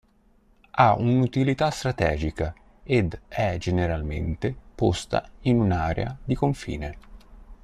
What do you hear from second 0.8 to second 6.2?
un'utilità strategica ed è generalmente posta in un'area